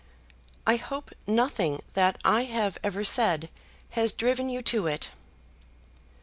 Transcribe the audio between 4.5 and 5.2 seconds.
to it."